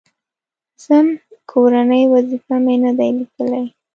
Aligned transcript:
_ځم، 0.83 1.07
کورنۍ 1.51 2.03
وظيفه 2.13 2.55
مې 2.63 2.75
نه 2.83 2.91
ده 2.97 3.07
ليکلې. 3.17 3.63